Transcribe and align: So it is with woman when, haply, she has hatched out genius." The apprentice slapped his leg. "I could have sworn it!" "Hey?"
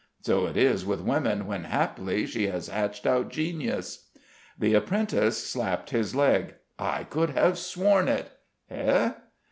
So 0.23 0.47
it 0.47 0.57
is 0.57 0.83
with 0.83 1.01
woman 1.01 1.45
when, 1.45 1.65
haply, 1.65 2.25
she 2.25 2.47
has 2.47 2.69
hatched 2.69 3.05
out 3.05 3.29
genius." 3.29 4.09
The 4.57 4.73
apprentice 4.73 5.37
slapped 5.45 5.91
his 5.91 6.15
leg. 6.15 6.55
"I 6.79 7.03
could 7.03 7.29
have 7.29 7.59
sworn 7.59 8.07
it!" 8.07 8.31
"Hey?" 8.65 9.11